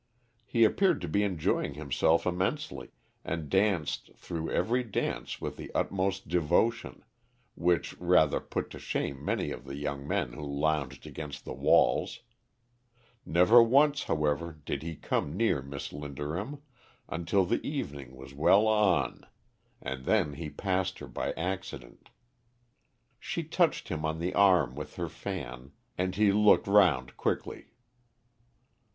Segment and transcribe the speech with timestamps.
[0.47, 2.89] He appeared to be enjoying himself immensely,
[3.23, 7.03] and danced through every dance with the utmost devotion,
[7.53, 12.21] which rather put to shame many of the young men who lounged against the walls;
[13.27, 16.63] never once, however, did he come near Miss Linderham
[17.07, 19.27] until the evening was well on,
[19.79, 22.09] and then he passed her by accident.
[23.19, 27.75] She touched him on the arm with her fan, and he looked round quickly.